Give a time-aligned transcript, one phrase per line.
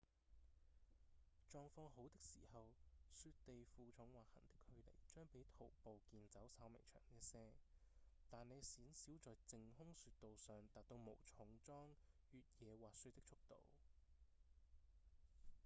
[1.51, 2.69] 狀況好的時候
[3.13, 7.53] 雪地負重滑行的距離將比徒步健走稍微長一些
[8.27, 11.89] 但你鮮少在淨空雪道上達到無重裝
[12.31, 13.61] 越野滑雪的速度